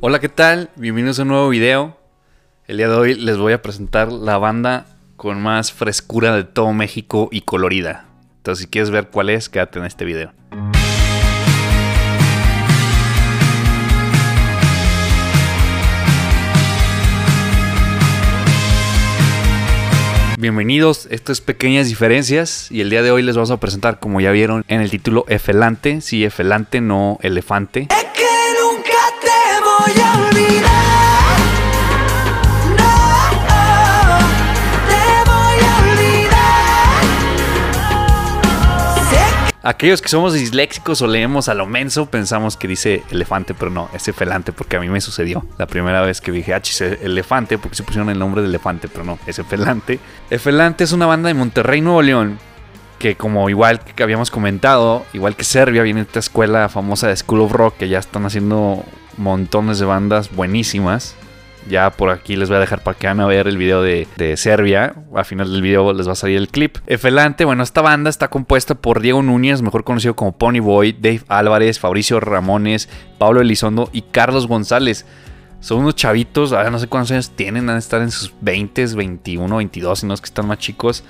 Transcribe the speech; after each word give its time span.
Hola, 0.00 0.20
¿qué 0.20 0.28
tal? 0.28 0.70
Bienvenidos 0.76 1.18
a 1.18 1.22
un 1.22 1.28
nuevo 1.28 1.48
video. 1.48 1.96
El 2.68 2.76
día 2.76 2.86
de 2.86 2.94
hoy 2.94 3.14
les 3.16 3.36
voy 3.36 3.52
a 3.52 3.62
presentar 3.62 4.12
la 4.12 4.38
banda 4.38 4.86
con 5.16 5.42
más 5.42 5.72
frescura 5.72 6.36
de 6.36 6.44
todo 6.44 6.72
México 6.72 7.28
y 7.32 7.40
colorida. 7.40 8.06
Entonces, 8.36 8.62
si 8.62 8.70
quieres 8.70 8.90
ver 8.90 9.08
cuál 9.08 9.28
es, 9.28 9.48
quédate 9.48 9.80
en 9.80 9.86
este 9.86 10.04
video. 10.04 10.30
Bienvenidos, 20.38 21.08
esto 21.10 21.32
es 21.32 21.40
Pequeñas 21.40 21.88
Diferencias 21.88 22.70
y 22.70 22.82
el 22.82 22.90
día 22.90 23.02
de 23.02 23.10
hoy 23.10 23.24
les 23.24 23.34
vamos 23.34 23.50
a 23.50 23.58
presentar, 23.58 23.98
como 23.98 24.20
ya 24.20 24.30
vieron 24.30 24.64
en 24.68 24.80
el 24.80 24.90
título, 24.90 25.24
Efelante. 25.26 26.00
Sí, 26.02 26.24
Efelante, 26.24 26.80
no 26.80 27.18
elefante. 27.20 27.88
Es 27.90 28.27
Aquellos 39.68 40.00
que 40.00 40.08
somos 40.08 40.32
disléxicos 40.32 41.02
o 41.02 41.06
leemos 41.06 41.50
a 41.50 41.54
lo 41.54 41.66
menso 41.66 42.06
pensamos 42.06 42.56
que 42.56 42.66
dice 42.66 43.02
elefante, 43.10 43.52
pero 43.52 43.70
no, 43.70 43.90
es 43.92 44.08
efelante 44.08 44.50
porque 44.50 44.78
a 44.78 44.80
mí 44.80 44.88
me 44.88 45.02
sucedió. 45.02 45.44
La 45.58 45.66
primera 45.66 46.00
vez 46.00 46.22
que 46.22 46.32
dije, 46.32 46.54
ah, 46.54 46.62
chis, 46.62 46.80
elefante, 46.80 47.58
porque 47.58 47.76
se 47.76 47.82
pusieron 47.82 48.08
el 48.08 48.18
nombre 48.18 48.40
de 48.40 48.48
elefante, 48.48 48.88
pero 48.88 49.04
no, 49.04 49.18
es 49.26 49.38
efelante. 49.38 50.00
Efelante 50.30 50.84
es 50.84 50.92
una 50.92 51.04
banda 51.04 51.28
de 51.28 51.34
Monterrey, 51.34 51.82
Nuevo 51.82 52.00
León, 52.00 52.38
que 52.98 53.16
como 53.16 53.50
igual 53.50 53.80
que 53.80 54.02
habíamos 54.02 54.30
comentado, 54.30 55.04
igual 55.12 55.36
que 55.36 55.44
Serbia, 55.44 55.82
viene 55.82 56.00
esta 56.00 56.18
escuela 56.18 56.70
famosa 56.70 57.08
de 57.08 57.16
School 57.16 57.42
of 57.42 57.52
Rock, 57.52 57.76
que 57.76 57.90
ya 57.90 57.98
están 57.98 58.24
haciendo 58.24 58.82
montones 59.18 59.78
de 59.78 59.86
bandas 59.86 60.34
buenísimas. 60.34 61.14
Ya 61.68 61.90
por 61.90 62.10
aquí 62.10 62.36
les 62.36 62.48
voy 62.48 62.56
a 62.56 62.60
dejar 62.60 62.82
para 62.82 62.96
que 62.96 63.06
vayan 63.06 63.20
a 63.20 63.26
ver 63.26 63.46
el 63.46 63.58
video 63.58 63.82
de, 63.82 64.08
de 64.16 64.36
Serbia. 64.36 64.94
Al 65.14 65.24
final 65.24 65.52
del 65.52 65.60
video 65.60 65.92
les 65.92 66.08
va 66.08 66.12
a 66.12 66.16
salir 66.16 66.38
el 66.38 66.48
clip. 66.48 66.78
Efelante, 66.86 67.44
bueno, 67.44 67.62
esta 67.62 67.82
banda 67.82 68.08
está 68.08 68.28
compuesta 68.28 68.74
por 68.74 69.00
Diego 69.00 69.22
Núñez, 69.22 69.60
mejor 69.60 69.84
conocido 69.84 70.16
como 70.16 70.32
Pony 70.32 70.60
Boy, 70.60 70.92
Dave 70.92 71.22
Álvarez, 71.28 71.78
Fabricio 71.78 72.20
Ramones, 72.20 72.88
Pablo 73.18 73.42
Elizondo 73.42 73.90
y 73.92 74.02
Carlos 74.02 74.46
González. 74.46 75.04
Son 75.60 75.80
unos 75.80 75.96
chavitos, 75.96 76.52
ahora 76.52 76.70
no 76.70 76.78
sé 76.78 76.86
cuántos 76.86 77.10
años 77.10 77.30
tienen, 77.30 77.66
van 77.66 77.76
a 77.76 77.80
estar 77.80 78.00
en 78.00 78.12
sus 78.12 78.32
20, 78.40 78.94
21, 78.94 79.56
22, 79.56 79.98
si 79.98 80.06
no 80.06 80.14
es 80.14 80.20
que 80.20 80.26
están 80.26 80.46
más 80.46 80.58
chicos. 80.58 81.04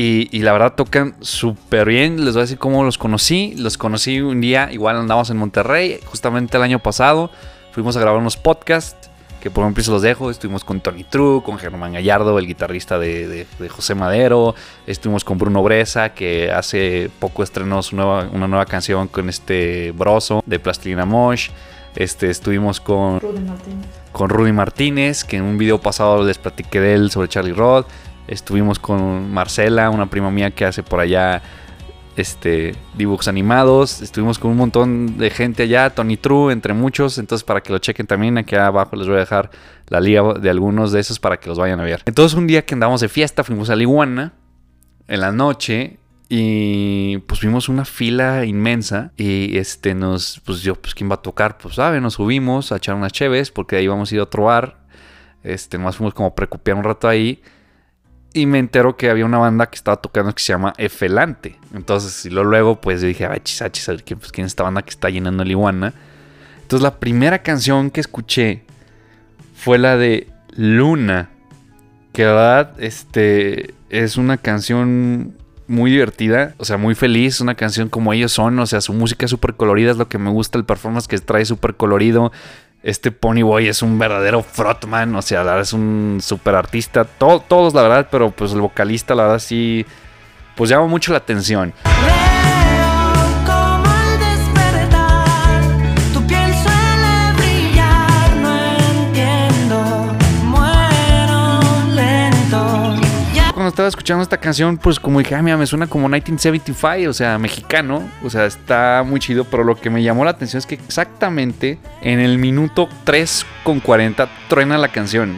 Y, 0.00 0.28
y 0.30 0.42
la 0.42 0.52
verdad 0.52 0.74
tocan 0.76 1.16
súper 1.20 1.88
bien. 1.88 2.24
Les 2.24 2.34
voy 2.34 2.42
a 2.42 2.44
decir 2.44 2.58
cómo 2.58 2.84
los 2.84 2.98
conocí. 2.98 3.54
Los 3.56 3.76
conocí 3.76 4.20
un 4.20 4.40
día, 4.40 4.68
igual 4.70 4.96
andamos 4.96 5.28
en 5.30 5.38
Monterrey, 5.38 5.98
justamente 6.06 6.56
el 6.56 6.62
año 6.62 6.78
pasado. 6.78 7.30
Fuimos 7.72 7.96
a 7.96 8.00
grabar 8.00 8.20
unos 8.20 8.36
podcasts, 8.36 9.10
que 9.40 9.50
por 9.50 9.64
ejemplo 9.64 9.82
se 9.82 9.90
los 9.90 10.02
dejo. 10.02 10.30
Estuvimos 10.30 10.62
con 10.62 10.80
Tony 10.80 11.02
True, 11.02 11.42
con 11.42 11.58
Germán 11.58 11.94
Gallardo, 11.94 12.38
el 12.38 12.46
guitarrista 12.46 12.96
de, 13.00 13.26
de- 13.26 13.46
de 13.58 13.68
José 13.68 13.96
Madero. 13.96 14.54
Estuvimos 14.86 15.24
con 15.24 15.36
Bruno 15.36 15.64
Bresa, 15.64 16.10
que 16.14 16.52
hace 16.52 17.10
poco 17.18 17.42
estrenó 17.42 17.82
su 17.82 17.96
nueva, 17.96 18.28
una 18.32 18.46
nueva 18.46 18.66
canción 18.66 19.08
con 19.08 19.28
este 19.28 19.90
Broso 19.96 20.44
de 20.46 20.60
Plastilina 20.60 21.06
Mosh. 21.06 21.48
Este, 21.96 22.30
estuvimos 22.30 22.80
con 22.80 23.18
Rudy 23.18 23.40
Martínez. 23.40 23.86
con 24.12 24.28
Rudy 24.30 24.52
Martínez, 24.52 25.24
que 25.24 25.38
en 25.38 25.42
un 25.42 25.58
video 25.58 25.80
pasado 25.80 26.22
les 26.24 26.38
platiqué 26.38 26.80
de 26.80 26.94
él 26.94 27.10
sobre 27.10 27.26
Charlie 27.28 27.52
Roth. 27.52 27.86
Estuvimos 28.28 28.78
con 28.78 29.32
Marcela, 29.32 29.90
una 29.90 30.10
prima 30.10 30.30
mía 30.30 30.50
que 30.50 30.64
hace 30.64 30.82
por 30.82 31.00
allá 31.00 31.42
este, 32.16 32.74
dibujos 32.94 33.28
animados. 33.28 34.02
Estuvimos 34.02 34.38
con 34.38 34.50
un 34.50 34.58
montón 34.58 35.18
de 35.18 35.30
gente 35.30 35.62
allá, 35.62 35.90
Tony 35.90 36.16
True, 36.16 36.52
entre 36.52 36.74
muchos. 36.74 37.18
Entonces, 37.18 37.44
para 37.44 37.62
que 37.62 37.72
lo 37.72 37.78
chequen 37.78 38.06
también, 38.06 38.36
aquí 38.38 38.54
abajo 38.54 38.96
les 38.96 39.06
voy 39.06 39.16
a 39.16 39.20
dejar 39.20 39.50
la 39.88 40.00
liga 40.00 40.34
de 40.34 40.50
algunos 40.50 40.92
de 40.92 41.00
esos 41.00 41.18
para 41.18 41.38
que 41.38 41.48
los 41.48 41.58
vayan 41.58 41.80
a 41.80 41.84
ver. 41.84 42.02
Entonces, 42.06 42.36
un 42.36 42.46
día 42.46 42.66
que 42.66 42.74
andamos 42.74 43.00
de 43.00 43.08
fiesta, 43.08 43.44
fuimos 43.44 43.70
a 43.70 43.76
la 43.76 43.82
Iguana 43.82 44.32
en 45.06 45.20
la 45.20 45.32
noche. 45.32 45.98
Y 46.30 47.18
pues 47.26 47.40
vimos 47.40 47.70
una 47.70 47.86
fila 47.86 48.44
inmensa 48.44 49.12
y 49.16 49.56
este 49.56 49.94
nos, 49.94 50.42
pues 50.44 50.60
yo, 50.60 50.74
pues 50.74 50.94
quién 50.94 51.10
va 51.10 51.14
a 51.14 51.22
tocar, 51.22 51.56
pues 51.56 51.76
sabe, 51.76 52.02
nos 52.02 52.14
subimos 52.14 52.70
a 52.70 52.76
echar 52.76 52.96
unas 52.96 53.12
cheves 53.12 53.50
porque 53.50 53.76
ahí 53.76 53.86
vamos 53.86 54.12
a 54.12 54.14
ir 54.14 54.20
a 54.20 54.24
otro 54.24 54.44
bar. 54.44 54.76
Este, 55.42 55.78
más 55.78 55.96
fuimos 55.96 56.12
como 56.12 56.34
precupear 56.34 56.76
un 56.76 56.84
rato 56.84 57.08
ahí. 57.08 57.40
Y 58.34 58.46
me 58.46 58.58
entero 58.58 58.96
que 58.96 59.10
había 59.10 59.24
una 59.24 59.38
banda 59.38 59.66
que 59.66 59.76
estaba 59.76 59.96
tocando 59.96 60.34
que 60.34 60.42
se 60.42 60.52
llama 60.52 60.74
Efelante. 60.76 61.56
Entonces, 61.74 62.26
y 62.26 62.30
luego, 62.30 62.80
pues 62.80 63.00
dije, 63.00 63.26
ay, 63.26 63.40
chis, 63.42 63.62
ah, 63.62 63.72
chis, 63.72 63.88
a 63.88 63.96
pues, 63.96 64.32
quién 64.32 64.46
es 64.46 64.52
esta 64.52 64.64
banda 64.64 64.82
que 64.82 64.90
está 64.90 65.08
llenando 65.08 65.42
el 65.42 65.50
iguana. 65.50 65.94
Entonces, 66.62 66.82
la 66.82 66.96
primera 66.96 67.42
canción 67.42 67.90
que 67.90 68.00
escuché 68.00 68.64
fue 69.54 69.78
la 69.78 69.96
de 69.96 70.28
Luna. 70.54 71.30
Que 72.12 72.24
la 72.24 72.32
verdad, 72.32 72.72
este, 72.78 73.74
es 73.88 74.16
una 74.16 74.36
canción 74.36 75.34
muy 75.68 75.90
divertida, 75.90 76.54
o 76.56 76.64
sea, 76.64 76.78
muy 76.78 76.94
feliz, 76.94 77.40
una 77.40 77.54
canción 77.54 77.90
como 77.90 78.12
ellos 78.12 78.32
son, 78.32 78.58
o 78.58 78.66
sea, 78.66 78.80
su 78.80 78.94
música 78.94 79.26
es 79.26 79.30
súper 79.30 79.54
colorida, 79.54 79.90
es 79.90 79.98
lo 79.98 80.08
que 80.08 80.18
me 80.18 80.30
gusta, 80.30 80.58
el 80.58 80.64
performance 80.64 81.06
que 81.06 81.18
trae 81.18 81.44
súper 81.44 81.74
colorido. 81.74 82.32
Este 82.82 83.10
Pony 83.10 83.42
Boy 83.42 83.66
es 83.68 83.82
un 83.82 83.98
verdadero 83.98 84.42
frontman, 84.42 85.14
o 85.16 85.22
sea, 85.22 85.38
la 85.40 85.46
verdad 85.52 85.62
es 85.62 85.72
un 85.72 86.18
súper 86.22 86.54
artista, 86.54 87.04
to- 87.04 87.42
todos 87.46 87.74
la 87.74 87.82
verdad, 87.82 88.08
pero 88.10 88.30
pues 88.30 88.52
el 88.52 88.60
vocalista 88.60 89.14
la 89.16 89.24
verdad 89.24 89.38
sí, 89.40 89.84
pues 90.56 90.70
llama 90.70 90.86
mucho 90.86 91.10
la 91.12 91.18
atención. 91.18 91.74
Brillar, 97.36 98.36
no 98.36 98.56
entiendo, 98.56 100.14
muero 100.44 101.60
lento. 101.94 102.94
Cuando 103.68 103.82
estaba 103.82 103.88
escuchando 103.90 104.22
esta 104.22 104.38
canción, 104.38 104.78
pues 104.78 104.98
como 104.98 105.18
dije, 105.18 105.34
ah, 105.34 105.42
mira, 105.42 105.58
me 105.58 105.66
suena 105.66 105.86
como 105.86 106.08
1975, 106.08 107.10
o 107.10 107.12
sea, 107.12 107.38
mexicano, 107.38 108.08
o 108.24 108.30
sea, 108.30 108.46
está 108.46 109.04
muy 109.06 109.20
chido, 109.20 109.44
pero 109.44 109.62
lo 109.62 109.76
que 109.76 109.90
me 109.90 110.02
llamó 110.02 110.24
la 110.24 110.30
atención 110.30 110.56
es 110.56 110.64
que 110.64 110.76
exactamente 110.76 111.78
en 112.00 112.18
el 112.18 112.38
minuto 112.38 112.88
3 113.04 113.44
con 113.64 113.80
40 113.80 114.26
truena 114.48 114.78
la 114.78 114.88
canción. 114.88 115.36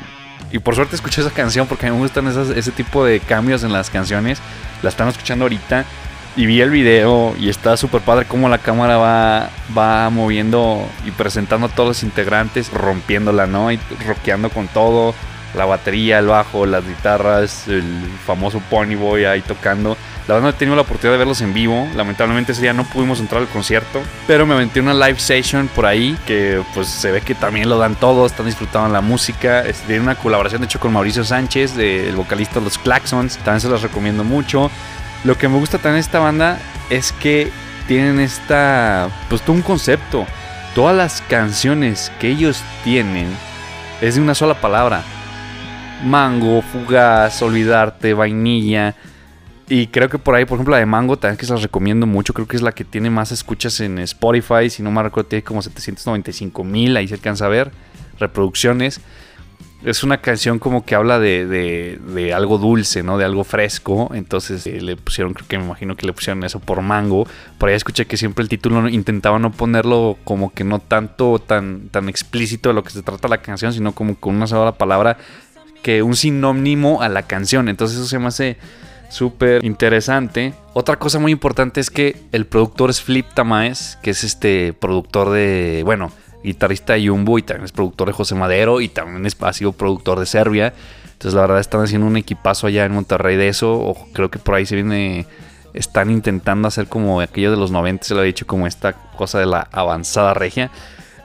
Y 0.53 0.61
por 0.61 0.77
suerte 0.77 0.95
escuché 0.95 1.23
esa 1.23 1.33
canción 1.33 1.67
porque 1.67 1.89
a 1.89 1.91
mí 1.91 1.97
me 1.97 2.03
gustan 2.03 2.29
ese 2.29 2.71
tipo 2.71 3.05
de 3.05 3.19
cambios 3.19 3.65
en 3.65 3.73
las 3.73 3.91
canciones. 3.91 4.39
La 4.85 4.91
están 4.91 5.09
escuchando 5.09 5.47
ahorita 5.47 5.85
y 6.37 6.47
vi 6.47 6.61
el 6.61 6.71
video 6.71 7.35
y 7.37 7.49
está 7.49 7.77
súper 7.77 8.01
padre 8.01 8.27
cómo 8.27 8.49
la 8.49 8.59
cámara 8.59 8.97
va, 8.97 9.51
va 9.77 10.09
moviendo 10.09 10.87
y 11.05 11.11
presentando 11.11 11.67
a 11.67 11.71
todos 11.71 11.89
los 11.89 12.03
integrantes, 12.05 12.73
rompiéndola, 12.73 13.49
¿no? 13.49 13.73
Y 13.73 13.81
rockeando 14.07 14.51
con 14.51 14.69
todo. 14.69 15.17
La 15.55 15.65
batería, 15.65 16.19
el 16.19 16.27
bajo, 16.27 16.65
las 16.67 16.87
guitarras, 16.87 17.67
el 17.67 17.85
famoso 18.25 18.61
Pony 18.71 18.95
Boy 18.97 19.25
ahí 19.25 19.41
tocando. 19.41 19.97
La 20.29 20.35
verdad 20.35 20.51
no 20.51 20.51
he 20.51 20.59
tenido 20.59 20.77
la 20.77 20.83
oportunidad 20.83 21.15
de 21.15 21.19
verlos 21.19 21.41
en 21.41 21.53
vivo. 21.53 21.89
Lamentablemente 21.97 22.53
ese 22.53 22.63
día 22.63 22.73
no 22.73 22.85
pudimos 22.85 23.19
entrar 23.19 23.41
al 23.41 23.49
concierto. 23.49 24.01
Pero 24.29 24.47
me 24.47 24.55
aventé 24.55 24.79
una 24.81 24.95
live 24.95 25.19
session 25.19 25.67
por 25.67 25.87
ahí. 25.87 26.17
Que 26.25 26.63
pues 26.73 26.87
se 26.87 27.11
ve 27.11 27.21
que 27.21 27.35
también 27.35 27.69
lo 27.69 27.79
dan 27.79 27.97
todo. 27.97 28.27
Están 28.27 28.47
disfrutando 28.47 28.89
la 28.91 29.01
música. 29.01 29.63
Este, 29.63 29.89
Tiene 29.89 30.03
una 30.03 30.15
colaboración 30.15 30.61
de 30.61 30.67
hecho 30.67 30.79
con 30.79 30.93
Mauricio 30.93 31.25
Sánchez, 31.25 31.77
el 31.77 32.15
vocalista 32.15 32.61
de 32.61 32.65
los 32.65 32.79
Claxons. 32.79 33.39
También 33.39 33.61
se 33.61 33.69
las 33.69 33.83
recomiendo 33.83 34.23
mucho. 34.23 34.71
Lo 35.25 35.37
que 35.37 35.49
me 35.49 35.59
gusta 35.59 35.79
también 35.79 35.95
de 35.95 36.01
esta 36.01 36.21
banda 36.21 36.61
es 36.91 37.11
que 37.11 37.51
tienen 37.89 38.21
esta. 38.21 39.09
Pues 39.29 39.43
todo 39.43 39.55
un 39.55 39.63
concepto. 39.63 40.27
Todas 40.77 40.97
las 40.97 41.23
canciones 41.23 42.13
que 42.21 42.29
ellos 42.29 42.63
tienen 42.85 43.27
es 44.01 44.15
de 44.15 44.21
una 44.21 44.37
sola 44.37 44.55
palabra. 44.55 45.03
Mango, 46.05 46.63
fugaz, 46.63 47.43
olvidarte, 47.43 48.15
vainilla. 48.15 48.95
Y 49.69 49.87
creo 49.89 50.09
que 50.09 50.19
por 50.19 50.35
ahí, 50.35 50.45
por 50.45 50.57
ejemplo, 50.57 50.73
la 50.73 50.79
de 50.79 50.87
Mango 50.87 51.17
también 51.17 51.37
que 51.39 51.47
se 51.47 51.53
las 51.53 51.63
recomiendo 51.63 52.07
mucho. 52.07 52.33
Creo 52.35 52.49
que 52.49 52.57
es 52.57 52.63
la 52.63 52.73
que 52.73 52.85
tiene 52.85 53.11
más 53.11 53.31
escuchas 53.33 53.79
en 53.81 53.99
Spotify. 54.01 54.69
Si 54.71 54.83
no 54.83 54.91
me 54.91 55.03
recuerdo, 55.03 55.29
tiene 55.29 55.45
como 55.45 55.63
795 55.63 56.65
mil. 56.65 56.97
Ahí 56.97 57.07
se 57.07 57.15
alcanza 57.15 57.47
a 57.47 57.49
ver 57.49 57.71
reproducciones. 58.19 59.01
Es 59.85 60.03
una 60.05 60.21
canción 60.21 60.59
como 60.59 60.85
que 60.85 60.95
habla 60.95 61.19
de, 61.19 61.47
de- 61.47 62.35
algo 62.35 62.59
dulce, 62.59 63.03
¿no? 63.03 63.17
De 63.17 63.25
algo 63.25 63.45
fresco. 63.45 64.11
Entonces 64.13 64.67
eh, 64.67 64.81
le 64.81 64.97
pusieron, 64.97 65.33
creo 65.35 65.47
que 65.49 65.57
me 65.57 65.65
imagino 65.65 65.97
que 65.97 66.05
le 66.05 66.13
pusieron 66.13 66.43
eso 66.45 66.59
por 66.61 66.83
mango. 66.83 67.27
Por 67.57 67.69
ahí 67.69 67.77
escuché 67.77 68.07
que 68.07 68.17
siempre 68.17 68.43
el 68.43 68.49
título 68.49 68.89
intentaba 68.89 69.39
no 69.39 69.53
ponerlo 69.53 70.19
como 70.25 70.53
que 70.53 70.65
no 70.65 70.81
tanto 70.81 71.39
tan, 71.39 71.89
tan 71.91 72.09
explícito 72.09 72.71
de 72.71 72.75
lo 72.75 72.83
que 72.83 72.91
se 72.91 73.03
trata 73.03 73.29
la 73.29 73.39
canción, 73.41 73.73
sino 73.73 73.93
como 73.93 74.17
con 74.17 74.35
una 74.35 74.47
sola 74.47 74.73
palabra 74.73 75.17
que 75.83 76.03
un 76.03 76.17
sinónimo 76.17 77.03
a 77.03 77.09
la 77.09 77.23
canción. 77.23 77.69
Entonces 77.69 77.99
eso 77.99 78.07
se 78.07 78.19
me 78.19 78.27
hace 78.27 78.57
súper 79.11 79.65
interesante. 79.65 80.55
Otra 80.73 80.99
cosa 80.99 81.19
muy 81.19 81.33
importante 81.33 81.81
es 81.81 81.91
que 81.91 82.17
el 82.33 82.47
productor 82.47 82.91
es 82.91 83.03
Flip 83.03 83.27
Tamaez, 83.35 83.99
que 84.03 84.11
es 84.11 84.25
este 84.25 84.73
productor 84.73 85.31
de, 85.31 85.83
bueno, 85.85 86.13
guitarrista 86.43 86.95
de 86.95 87.09
Jumbo 87.09 87.39
y 87.39 87.43
también 87.43 87.65
es 87.65 87.73
productor 87.73 88.09
de 88.09 88.15
José 88.15 88.35
Madero 88.35 88.81
y 88.81 88.89
también 88.89 89.27
ha 89.41 89.53
sido 89.53 89.73
productor 89.73 90.21
de 90.21 90.27
Serbia. 90.27 90.73
Entonces 91.05 91.35
la 91.35 91.43
verdad 91.43 91.61
están 91.61 91.83
haciendo 91.83 92.07
un 92.07 92.17
equipazo 92.17 92.67
allá 92.67 92.85
en 92.85 92.93
Monterrey 92.93 93.37
de 93.37 93.49
eso. 93.49 93.95
Creo 94.13 94.31
que 94.31 94.39
por 94.39 94.55
ahí 94.55 94.65
se 94.65 94.75
viene 94.75 95.27
están 95.75 96.11
intentando 96.11 96.69
hacer 96.69 96.89
como 96.89 97.21
aquello 97.21 97.51
de 97.51 97.57
los 97.57 97.71
90, 97.71 98.05
se 98.05 98.15
lo 98.15 98.23
he 98.23 98.27
dicho, 98.27 98.47
como 98.47 98.67
esta 98.67 98.93
cosa 98.93 99.39
de 99.39 99.47
la 99.47 99.69
avanzada 99.71 100.35
regia. 100.35 100.71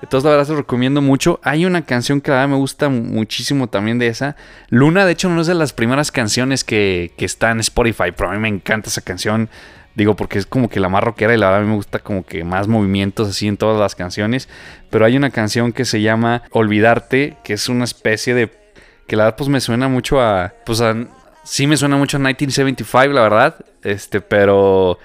Entonces 0.05 0.25
la 0.25 0.29
verdad 0.29 0.45
se 0.45 0.51
lo 0.51 0.59
recomiendo 0.59 1.01
mucho. 1.01 1.39
Hay 1.41 1.65
una 1.65 1.83
canción 1.83 2.21
que 2.21 2.29
la 2.29 2.37
verdad 2.37 2.49
me 2.49 2.57
gusta 2.57 2.89
muchísimo 2.89 3.69
también 3.69 3.97
de 3.97 4.05
esa. 4.05 4.35
Luna, 4.69 5.03
de 5.03 5.13
hecho, 5.13 5.29
no 5.29 5.41
es 5.41 5.47
de 5.47 5.55
las 5.55 5.73
primeras 5.73 6.11
canciones 6.11 6.63
que, 6.63 7.11
que 7.17 7.25
está 7.25 7.49
en 7.49 7.59
Spotify, 7.59 8.11
pero 8.15 8.29
a 8.29 8.33
mí 8.33 8.37
me 8.37 8.47
encanta 8.47 8.87
esa 8.87 9.01
canción. 9.01 9.49
Digo, 9.95 10.15
porque 10.15 10.37
es 10.37 10.45
como 10.45 10.69
que 10.69 10.79
la 10.79 10.89
más 10.89 11.03
rockera 11.03 11.33
y 11.33 11.37
la 11.37 11.49
verdad 11.49 11.65
me 11.65 11.73
gusta 11.73 11.97
como 11.97 12.23
que 12.23 12.43
más 12.43 12.67
movimientos 12.67 13.29
así 13.29 13.47
en 13.47 13.57
todas 13.57 13.79
las 13.79 13.95
canciones. 13.95 14.47
Pero 14.91 15.05
hay 15.05 15.17
una 15.17 15.31
canción 15.31 15.73
que 15.73 15.85
se 15.85 16.01
llama 16.01 16.43
Olvidarte, 16.51 17.37
que 17.43 17.53
es 17.53 17.67
una 17.67 17.85
especie 17.85 18.35
de... 18.35 18.51
Que 19.07 19.15
la 19.15 19.23
verdad 19.23 19.37
pues 19.37 19.49
me 19.49 19.59
suena 19.59 19.87
mucho 19.87 20.21
a... 20.21 20.53
Pues 20.67 20.81
a... 20.81 20.95
Sí 21.43 21.65
me 21.65 21.77
suena 21.77 21.97
mucho 21.97 22.17
a 22.17 22.19
1975, 22.19 23.11
la 23.11 23.21
verdad. 23.23 23.55
Este, 23.81 24.21
pero... 24.21 24.99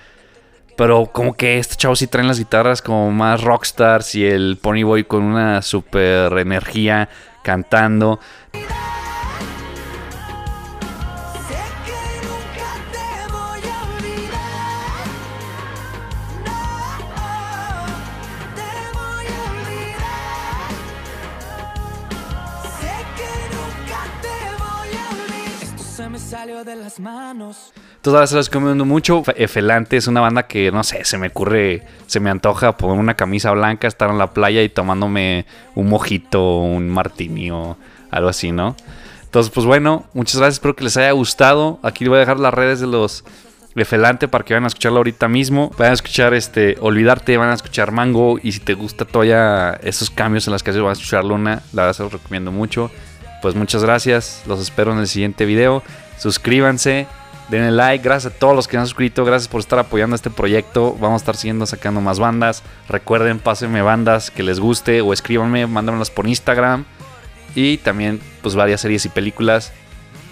Pero 0.81 1.05
como 1.13 1.35
que 1.35 1.59
estos 1.59 1.77
chavos 1.77 1.99
sí 1.99 2.07
traen 2.07 2.27
las 2.27 2.39
guitarras 2.39 2.81
como 2.81 3.11
más 3.11 3.43
rockstars 3.43 4.15
y 4.15 4.25
el 4.25 4.57
Ponyboy 4.57 5.05
con 5.05 5.25
una 5.25 5.61
super 5.61 6.33
energía 6.39 7.11
cantando. 7.43 8.19
Me 26.09 26.19
salió 26.19 26.65
de 26.65 26.75
las 26.75 26.99
manos. 26.99 27.73
Entonces 28.01 28.15
ahora 28.15 28.27
se 28.27 28.35
los 28.37 28.47
recomiendo 28.47 28.87
mucho. 28.87 29.23
Fe- 29.23 29.45
Efelante 29.45 29.99
es 29.99 30.07
una 30.07 30.23
banda 30.23 30.47
que, 30.47 30.73
no 30.73 30.83
sé, 30.85 31.05
se 31.05 31.19
me 31.19 31.27
ocurre, 31.27 31.83
se 32.07 32.19
me 32.19 32.31
antoja 32.31 32.77
poner 32.79 32.99
una 32.99 33.15
camisa 33.15 33.51
blanca, 33.51 33.87
estar 33.89 34.09
en 34.09 34.17
la 34.17 34.33
playa 34.33 34.63
y 34.63 34.71
tomándome 34.71 35.45
un 35.75 35.89
mojito, 35.91 36.61
un 36.61 36.89
martini 36.89 37.51
o 37.51 37.77
algo 38.11 38.29
así, 38.31 38.53
¿no? 38.53 38.75
Entonces, 39.25 39.53
pues 39.53 39.67
bueno, 39.67 40.07
muchas 40.15 40.37
gracias, 40.39 40.55
espero 40.55 40.75
que 40.75 40.85
les 40.85 40.97
haya 40.97 41.13
gustado. 41.13 41.79
Aquí 41.83 42.05
les 42.05 42.09
voy 42.09 42.17
a 42.17 42.21
dejar 42.21 42.41
las 42.41 42.55
redes 42.55 42.81
de 42.81 42.87
los 42.87 43.23
Efelante 43.77 44.29
para 44.29 44.45
que 44.45 44.53
vayan 44.55 44.65
a 44.65 44.69
escucharlo 44.69 44.99
ahorita 44.99 45.29
mismo. 45.29 45.71
Vayan 45.79 45.93
a 45.93 45.95
escuchar 45.95 46.35
este 46.35 46.77
Olvidarte, 46.81 47.37
van 47.37 47.51
a 47.51 47.55
escuchar 47.55 47.93
Mango 47.93 48.39
y 48.43 48.53
si 48.53 48.61
te 48.61 48.75
gusta 48.75 49.05
todavía 49.05 49.79
esos 49.83 50.11
cambios 50.11 50.47
en 50.49 50.53
las 50.53 50.63
que 50.63 50.73
van 50.73 50.89
a 50.89 50.93
escuchar 50.93 51.25
Luna, 51.25 51.63
la 51.73 51.83
verdad 51.83 51.97
se 51.97 52.03
los 52.03 52.13
recomiendo 52.13 52.51
mucho. 52.51 52.91
Pues 53.43 53.55
muchas 53.55 53.85
gracias, 53.85 54.43
los 54.47 54.59
espero 54.61 54.93
en 54.93 54.99
el 54.99 55.07
siguiente 55.07 55.45
video. 55.45 55.83
Suscríbanse, 56.19 57.07
denle 57.51 57.73
like, 57.73 58.05
gracias 58.05 58.33
a 58.33 58.39
todos 58.39 58.55
los 58.55 58.69
que 58.69 58.77
han 58.77 58.87
suscrito, 58.87 59.25
gracias 59.25 59.49
por 59.49 59.61
estar 59.61 59.79
apoyando 59.79 60.17
este 60.17 60.31
proyecto. 60.31 60.97
Vamos 61.01 61.21
a 61.21 61.23
estar 61.23 61.37
siguiendo 61.37 61.67
sacando 61.67 62.01
más 62.01 62.19
bandas. 62.19 62.63
Recuerden, 62.89 63.41
pásenme 63.41 63.83
bandas 63.83 64.31
que 64.31 64.43
les 64.43 64.61
guste 64.61 65.01
o 65.01 65.13
escríbanme, 65.13 65.67
mándenmelas 65.67 66.11
por 66.11 66.27
Instagram. 66.27 66.85
Y 67.55 67.79
también, 67.79 68.21
pues, 68.43 68.55
varias 68.55 68.81
series 68.81 69.05
y 69.05 69.09
películas. 69.09 69.73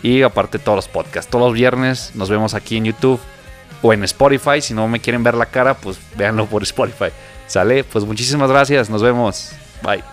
Y 0.03 0.23
aparte, 0.23 0.59
todos 0.59 0.77
los 0.77 0.89
podcasts. 0.89 1.31
Todos 1.31 1.47
los 1.47 1.55
viernes 1.55 2.13
nos 2.15 2.31
vemos 2.31 2.55
aquí 2.55 2.77
en 2.77 2.85
YouTube 2.85 3.21
o 3.83 3.93
en 3.93 4.05
Spotify. 4.05 4.61
Si 4.61 4.73
no 4.73 4.87
me 4.87 5.01
quieren 5.01 5.25
ver 5.25 5.35
la 5.35 5.47
cara, 5.47 5.75
pues 5.75 5.99
véanlo 6.17 6.47
por 6.47 6.63
Spotify. 6.63 7.11
¿Sale? 7.49 7.83
Pues 7.83 8.05
muchísimas 8.05 8.51
gracias. 8.51 8.89
Nos 8.89 9.03
vemos. 9.03 9.53
Bye. 9.83 10.05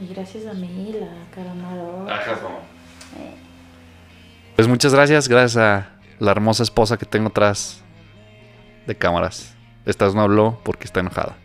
Y 0.00 0.14
gracias 0.14 0.46
a 0.46 0.54
mí, 0.54 0.94
la 1.00 1.08
cara. 1.34 2.67
Pues 4.58 4.66
muchas 4.66 4.92
gracias. 4.92 5.28
Gracias 5.28 5.56
a 5.56 5.86
la 6.18 6.32
hermosa 6.32 6.64
esposa 6.64 6.96
que 6.96 7.06
tengo 7.06 7.28
atrás 7.28 7.80
de 8.88 8.96
cámaras. 8.96 9.54
Esta 9.86 10.06
vez 10.06 10.16
no 10.16 10.22
habló 10.22 10.60
porque 10.64 10.82
está 10.82 10.98
enojada. 10.98 11.36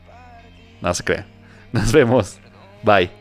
No 0.81 0.92
se 0.95 1.04
crea. 1.04 1.27
Nos 1.71 1.92
vemos. 1.92 2.39
Bye. 2.81 3.12